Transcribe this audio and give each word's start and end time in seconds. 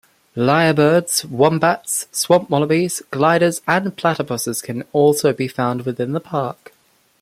Lyrebirds, 0.35 1.25
wombats, 1.25 2.07
swamp 2.11 2.49
wallabies, 2.49 3.03
gliders 3.11 3.61
and 3.67 3.95
platypuses 3.95 4.63
can 4.63 4.83
also 4.93 5.31
be 5.31 5.47
found 5.47 5.85
within 5.85 6.13
the 6.13 6.19
park. 6.19 6.73